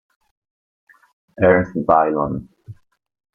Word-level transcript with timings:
Ernst 1.37 1.77
Baylon 1.85 2.49